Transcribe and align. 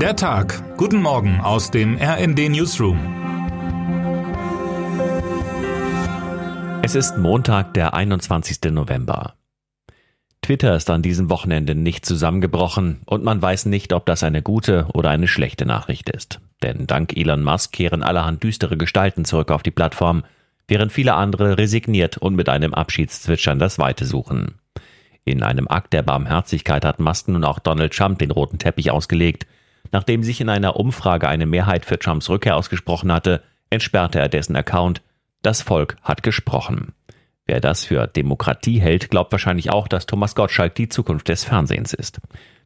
Der 0.00 0.14
Tag. 0.14 0.76
Guten 0.76 1.00
Morgen 1.00 1.40
aus 1.40 1.70
dem 1.70 1.96
RND 1.96 2.50
Newsroom. 2.50 2.98
Es 6.82 6.94
ist 6.94 7.16
Montag, 7.16 7.72
der 7.72 7.94
21. 7.94 8.72
November. 8.72 9.36
Twitter 10.42 10.76
ist 10.76 10.90
an 10.90 11.00
diesem 11.00 11.30
Wochenende 11.30 11.74
nicht 11.74 12.04
zusammengebrochen 12.04 13.00
und 13.06 13.24
man 13.24 13.40
weiß 13.40 13.64
nicht, 13.66 13.94
ob 13.94 14.04
das 14.04 14.22
eine 14.22 14.42
gute 14.42 14.86
oder 14.92 15.08
eine 15.08 15.28
schlechte 15.28 15.64
Nachricht 15.64 16.10
ist. 16.10 16.40
Denn 16.62 16.86
dank 16.86 17.16
Elon 17.16 17.42
Musk 17.42 17.72
kehren 17.72 18.02
allerhand 18.02 18.42
düstere 18.42 18.76
Gestalten 18.76 19.24
zurück 19.24 19.50
auf 19.50 19.62
die 19.62 19.70
Plattform, 19.70 20.24
während 20.68 20.92
viele 20.92 21.14
andere 21.14 21.56
resigniert 21.56 22.18
und 22.18 22.34
mit 22.34 22.50
einem 22.50 22.74
Abschiedszwitschern 22.74 23.58
das 23.58 23.78
Weite 23.78 24.04
suchen. 24.04 24.56
In 25.24 25.42
einem 25.42 25.68
Akt 25.68 25.94
der 25.94 26.02
Barmherzigkeit 26.02 26.84
hat 26.84 27.00
Musk 27.00 27.28
nun 27.28 27.44
auch 27.44 27.60
Donald 27.60 27.94
Trump 27.94 28.18
den 28.18 28.30
roten 28.30 28.58
Teppich 28.58 28.90
ausgelegt, 28.90 29.46
Nachdem 29.96 30.22
sich 30.22 30.42
in 30.42 30.50
einer 30.50 30.76
Umfrage 30.76 31.26
eine 31.26 31.46
Mehrheit 31.46 31.86
für 31.86 31.98
Trumps 31.98 32.28
Rückkehr 32.28 32.56
ausgesprochen 32.56 33.10
hatte, 33.10 33.42
entsperrte 33.70 34.18
er 34.18 34.28
dessen 34.28 34.54
Account. 34.54 35.00
Das 35.40 35.62
Volk 35.62 35.96
hat 36.02 36.22
gesprochen. 36.22 36.92
Wer 37.46 37.62
das 37.62 37.86
für 37.86 38.06
Demokratie 38.06 38.78
hält, 38.78 39.08
glaubt 39.08 39.32
wahrscheinlich 39.32 39.70
auch, 39.70 39.88
dass 39.88 40.04
Thomas 40.04 40.34
Gottschalk 40.34 40.74
die 40.74 40.90
Zukunft 40.90 41.30
des 41.30 41.44
Fernsehens 41.44 41.94
ist. 41.94 42.20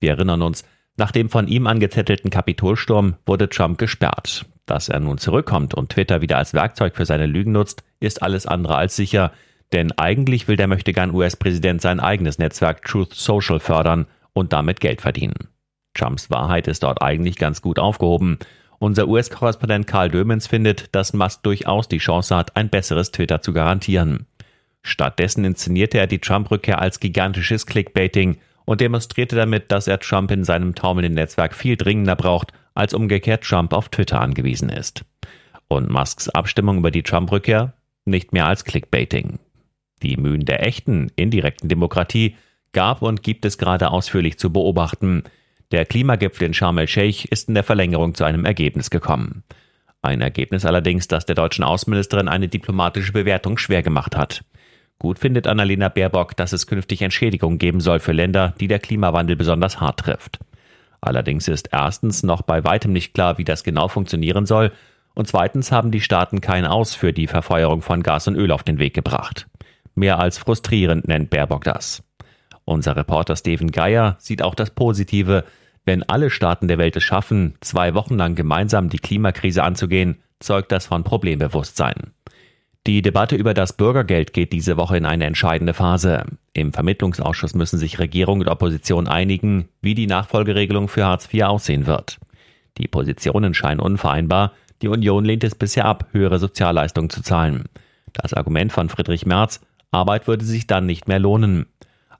Wir 0.00 0.10
erinnern 0.10 0.42
uns, 0.42 0.66
nach 0.98 1.12
dem 1.12 1.30
von 1.30 1.48
ihm 1.48 1.66
angezettelten 1.66 2.28
Kapitolsturm 2.28 3.16
wurde 3.24 3.48
Trump 3.48 3.78
gesperrt. 3.78 4.44
Dass 4.66 4.90
er 4.90 5.00
nun 5.00 5.16
zurückkommt 5.16 5.72
und 5.72 5.92
Twitter 5.92 6.20
wieder 6.20 6.36
als 6.36 6.52
Werkzeug 6.52 6.94
für 6.94 7.06
seine 7.06 7.24
Lügen 7.24 7.52
nutzt, 7.52 7.84
ist 8.00 8.22
alles 8.22 8.44
andere 8.44 8.76
als 8.76 8.96
sicher, 8.96 9.32
denn 9.72 9.92
eigentlich 9.92 10.46
will 10.46 10.56
der 10.56 10.68
möchtegern 10.68 11.14
US-Präsident 11.14 11.80
sein 11.80 12.00
eigenes 12.00 12.36
Netzwerk 12.36 12.84
Truth 12.84 13.14
Social 13.14 13.60
fördern 13.60 14.08
und 14.34 14.52
damit 14.52 14.80
Geld 14.80 15.00
verdienen. 15.00 15.48
Trumps 15.94 16.30
Wahrheit 16.30 16.66
ist 16.66 16.82
dort 16.82 17.02
eigentlich 17.02 17.36
ganz 17.36 17.62
gut 17.62 17.78
aufgehoben. 17.78 18.38
Unser 18.78 19.08
US-Korrespondent 19.08 19.86
Karl 19.86 20.10
Dömens 20.10 20.46
findet, 20.46 20.94
dass 20.94 21.12
Musk 21.12 21.42
durchaus 21.42 21.88
die 21.88 21.98
Chance 21.98 22.36
hat, 22.36 22.56
ein 22.56 22.68
besseres 22.68 23.12
Twitter 23.12 23.40
zu 23.40 23.52
garantieren. 23.52 24.26
Stattdessen 24.82 25.44
inszenierte 25.44 25.98
er 25.98 26.06
die 26.06 26.18
Trump-Rückkehr 26.18 26.80
als 26.80 27.00
gigantisches 27.00 27.64
Clickbaiting 27.66 28.36
und 28.66 28.80
demonstrierte 28.80 29.36
damit, 29.36 29.72
dass 29.72 29.88
er 29.88 30.00
Trump 30.00 30.30
in 30.30 30.44
seinem 30.44 30.74
taumelnden 30.74 31.14
Netzwerk 31.14 31.54
viel 31.54 31.76
dringender 31.76 32.16
braucht, 32.16 32.52
als 32.74 32.92
umgekehrt 32.92 33.44
Trump 33.44 33.72
auf 33.72 33.88
Twitter 33.88 34.20
angewiesen 34.20 34.68
ist. 34.68 35.04
Und 35.68 35.90
Musks 35.90 36.28
Abstimmung 36.28 36.78
über 36.78 36.90
die 36.90 37.02
Trump-Rückkehr 37.02 37.72
nicht 38.04 38.32
mehr 38.32 38.46
als 38.46 38.64
Clickbaiting. 38.64 39.38
Die 40.02 40.16
Mühen 40.16 40.44
der 40.44 40.66
echten, 40.66 41.10
indirekten 41.16 41.68
Demokratie 41.68 42.36
gab 42.72 43.00
und 43.00 43.22
gibt 43.22 43.46
es 43.46 43.56
gerade 43.56 43.90
ausführlich 43.90 44.38
zu 44.38 44.52
beobachten. 44.52 45.22
Der 45.72 45.84
Klimagipfel 45.86 46.46
in 46.46 46.54
Sharm 46.54 46.78
el-Sheikh 46.78 47.28
ist 47.30 47.48
in 47.48 47.54
der 47.54 47.64
Verlängerung 47.64 48.14
zu 48.14 48.24
einem 48.24 48.44
Ergebnis 48.44 48.90
gekommen. 48.90 49.42
Ein 50.02 50.20
Ergebnis 50.20 50.66
allerdings, 50.66 51.08
das 51.08 51.24
der 51.24 51.34
deutschen 51.34 51.64
Außenministerin 51.64 52.28
eine 52.28 52.48
diplomatische 52.48 53.12
Bewertung 53.12 53.56
schwer 53.56 53.82
gemacht 53.82 54.16
hat. 54.16 54.44
Gut 54.98 55.18
findet 55.18 55.46
Annalena 55.46 55.88
Baerbock, 55.88 56.36
dass 56.36 56.52
es 56.52 56.66
künftig 56.66 57.02
Entschädigungen 57.02 57.58
geben 57.58 57.80
soll 57.80 58.00
für 58.00 58.12
Länder, 58.12 58.54
die 58.60 58.68
der 58.68 58.78
Klimawandel 58.78 59.36
besonders 59.36 59.80
hart 59.80 60.00
trifft. 60.00 60.38
Allerdings 61.00 61.48
ist 61.48 61.70
erstens 61.72 62.22
noch 62.22 62.42
bei 62.42 62.64
weitem 62.64 62.92
nicht 62.92 63.14
klar, 63.14 63.38
wie 63.38 63.44
das 63.44 63.64
genau 63.64 63.88
funktionieren 63.88 64.46
soll, 64.46 64.72
und 65.14 65.28
zweitens 65.28 65.70
haben 65.70 65.90
die 65.90 66.00
Staaten 66.00 66.40
kein 66.40 66.66
Aus 66.66 66.94
für 66.94 67.12
die 67.12 67.26
Verfeuerung 67.26 67.82
von 67.82 68.02
Gas 68.02 68.26
und 68.28 68.36
Öl 68.36 68.50
auf 68.50 68.62
den 68.62 68.78
Weg 68.78 68.94
gebracht. 68.94 69.46
Mehr 69.94 70.18
als 70.18 70.38
frustrierend 70.38 71.06
nennt 71.06 71.30
Baerbock 71.30 71.64
das. 71.64 72.02
Unser 72.64 72.96
Reporter 72.96 73.36
Steven 73.36 73.70
Geier 73.70 74.16
sieht 74.18 74.42
auch 74.42 74.54
das 74.54 74.70
Positive, 74.70 75.44
wenn 75.84 76.02
alle 76.02 76.30
Staaten 76.30 76.68
der 76.68 76.78
Welt 76.78 76.96
es 76.96 77.02
schaffen, 77.02 77.54
zwei 77.60 77.94
Wochen 77.94 78.16
lang 78.16 78.34
gemeinsam 78.34 78.88
die 78.88 78.98
Klimakrise 78.98 79.62
anzugehen, 79.62 80.16
zeugt 80.40 80.72
das 80.72 80.86
von 80.86 81.04
Problembewusstsein. 81.04 82.12
Die 82.86 83.00
Debatte 83.00 83.36
über 83.36 83.54
das 83.54 83.72
Bürgergeld 83.72 84.34
geht 84.34 84.52
diese 84.52 84.76
Woche 84.76 84.98
in 84.98 85.06
eine 85.06 85.24
entscheidende 85.24 85.72
Phase. 85.72 86.24
Im 86.52 86.72
Vermittlungsausschuss 86.72 87.54
müssen 87.54 87.78
sich 87.78 87.98
Regierung 87.98 88.40
und 88.40 88.48
Opposition 88.48 89.08
einigen, 89.08 89.68
wie 89.80 89.94
die 89.94 90.06
Nachfolgeregelung 90.06 90.88
für 90.88 91.06
Hartz 91.06 91.32
IV 91.32 91.44
aussehen 91.44 91.86
wird. 91.86 92.18
Die 92.76 92.88
Positionen 92.88 93.54
scheinen 93.54 93.80
unvereinbar. 93.80 94.52
Die 94.82 94.88
Union 94.88 95.24
lehnt 95.24 95.44
es 95.44 95.54
bisher 95.54 95.86
ab, 95.86 96.08
höhere 96.12 96.38
Sozialleistungen 96.38 97.08
zu 97.08 97.22
zahlen. 97.22 97.64
Das 98.12 98.34
Argument 98.34 98.70
von 98.70 98.90
Friedrich 98.90 99.24
Merz, 99.24 99.60
Arbeit 99.90 100.26
würde 100.26 100.44
sich 100.44 100.66
dann 100.66 100.84
nicht 100.84 101.08
mehr 101.08 101.18
lohnen. 101.18 101.66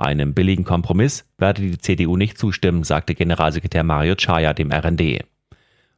Einem 0.00 0.32
billigen 0.32 0.64
Kompromiss 0.64 1.26
werde 1.36 1.60
die 1.60 1.76
CDU 1.76 2.16
nicht 2.16 2.38
zustimmen, 2.38 2.84
sagte 2.84 3.14
Generalsekretär 3.14 3.84
Mario 3.84 4.14
Chaya 4.14 4.54
dem 4.54 4.72
RND. 4.72 5.26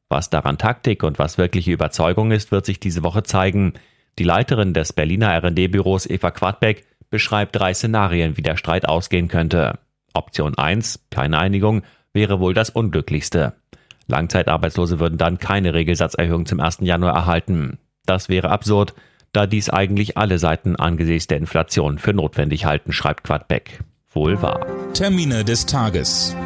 Was 0.09 0.29
daran 0.29 0.59
Taktik 0.59 1.05
und 1.05 1.21
was 1.21 1.39
wirkliche 1.39 1.71
Überzeugung 1.71 2.33
ist, 2.33 2.51
wird 2.51 2.67
sich 2.67 2.81
diese 2.81 3.05
Woche 3.05 3.23
zeigen. 3.23 3.75
Die 4.19 4.25
Leiterin 4.25 4.75
des 4.75 4.93
Berliner 4.93 5.41
RND-Büros 5.41 6.07
Eva 6.07 6.33
Quadbeck 6.33 6.85
beschreibt 7.11 7.55
drei 7.55 7.75
Szenarien, 7.75 8.37
wie 8.37 8.43
der 8.43 8.57
Streit 8.57 8.89
ausgehen 8.89 9.29
könnte. 9.29 9.79
Option 10.15 10.59
1, 10.59 11.07
keine 11.11 11.39
Einigung, 11.39 11.83
wäre 12.12 12.41
wohl 12.41 12.55
das 12.55 12.71
unglücklichste. 12.71 13.55
Langzeitarbeitslose 14.09 14.99
würden 14.99 15.17
dann 15.17 15.39
keine 15.39 15.75
Regelsatzerhöhung 15.75 16.47
zum 16.47 16.59
1. 16.59 16.79
Januar 16.81 17.15
erhalten. 17.15 17.79
Das 18.05 18.29
wäre 18.29 18.51
absurd, 18.51 18.95
da 19.33 19.47
dies 19.47 19.71
eigentlich 19.71 20.19
alle 20.19 20.41
Seiten 20.41 20.75
angesichts 20.75 21.29
der 21.29 21.39
Inflation 21.39 21.99
für 21.99 22.12
notwendig 22.12 22.65
halten, 22.65 22.93
schreibt 22.93 23.23
Quadbeck. 23.23 23.79
Wohl 24.15 24.41
wahr. 24.43 24.67
Termine 24.93 25.45
des 25.45 25.67
Tages. 25.67 26.37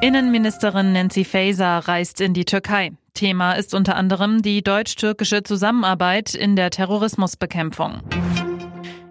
Innenministerin 0.00 0.92
Nancy 0.92 1.24
Faeser 1.24 1.78
reist 1.86 2.20
in 2.20 2.32
die 2.32 2.46
Türkei. 2.46 2.92
Thema 3.12 3.52
ist 3.52 3.74
unter 3.74 3.96
anderem 3.96 4.40
die 4.40 4.62
deutsch-türkische 4.62 5.42
Zusammenarbeit 5.42 6.34
in 6.34 6.56
der 6.56 6.70
Terrorismusbekämpfung. 6.70 8.00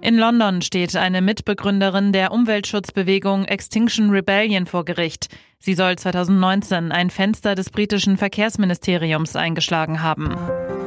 In 0.02 0.18
London 0.18 0.62
steht 0.62 0.96
eine 0.96 1.22
Mitbegründerin 1.22 2.14
der 2.14 2.32
Umweltschutzbewegung 2.32 3.46
Extinction 3.46 4.10
Rebellion 4.10 4.66
vor 4.66 4.86
Gericht. 4.86 5.28
Sie 5.60 5.76
soll 5.76 5.98
2019 5.98 6.92
ein 6.92 7.10
Fenster 7.10 7.54
des 7.54 7.70
britischen 7.70 8.18
Verkehrsministeriums 8.18 9.36
eingeschlagen 9.36 10.02
haben. 10.02 10.36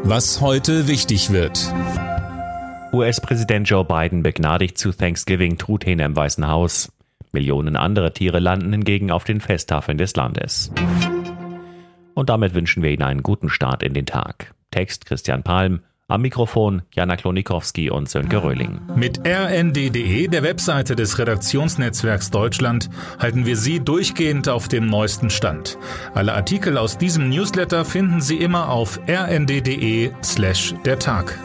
Was 0.03 0.41
heute 0.41 0.88
wichtig 0.88 1.31
wird. 1.31 1.72
US-Präsident 2.92 3.66
Joe 3.69 3.84
Biden 3.84 4.22
begnadigt 4.22 4.76
zu 4.76 4.92
Thanksgiving 4.92 5.56
Truthähne 5.56 6.04
im 6.04 6.14
Weißen 6.14 6.47
Haus. 6.47 6.92
Millionen 7.32 7.76
andere 7.76 8.12
Tiere 8.12 8.38
landen 8.38 8.70
hingegen 8.70 9.10
auf 9.10 9.25
den 9.25 9.41
Festtafeln 9.41 9.97
des 9.97 10.14
Landes. 10.14 10.70
Und 12.12 12.28
damit 12.28 12.52
wünschen 12.52 12.82
wir 12.82 12.91
Ihnen 12.91 13.02
einen 13.02 13.22
guten 13.22 13.48
Start 13.48 13.82
in 13.82 13.94
den 13.94 14.04
Tag. 14.04 14.54
Text 14.70 15.06
Christian 15.06 15.42
Palm, 15.42 15.81
am 16.08 16.20
Mikrofon 16.20 16.82
Jana 16.92 17.16
Klonikowski 17.16 17.88
und 17.88 18.10
Sönke 18.10 18.42
Röhling. 18.42 18.82
Mit 18.94 19.26
rnd.de, 19.26 20.28
der 20.28 20.42
Webseite 20.42 20.94
des 20.94 21.19
Redaktionsnetzwerks 21.19 22.31
Deutschland, 22.31 22.91
halten 23.19 23.47
wir 23.47 23.56
Sie 23.56 23.81
durchgehend 23.81 24.50
auf 24.50 24.69
dem 24.69 24.86
neuesten 24.86 25.31
Stand. 25.31 25.78
Alle 26.12 26.34
Artikel 26.34 26.76
aus 26.76 26.98
diesem 26.98 27.31
Newsletter 27.31 27.86
finden 27.86 28.20
Sie 28.20 28.36
immer 28.36 28.69
auf 28.69 29.00
rnd.de 29.08 30.10
slash 30.22 30.75
der 30.84 30.98
Tag. 30.98 31.38